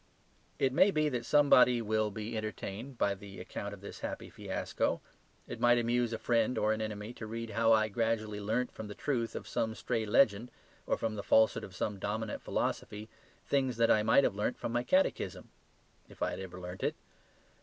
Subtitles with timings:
[0.57, 4.99] It may be that somebody will be entertained by the account of this happy fiasco.
[5.47, 8.87] It might amuse a friend or an enemy to read how I gradually learnt from
[8.87, 10.49] the truth of some stray legend
[10.87, 13.09] or from the falsehood of some dominant philosophy,
[13.45, 15.49] things that I might have learnt from my catechism
[16.09, 16.95] if I had ever learnt it.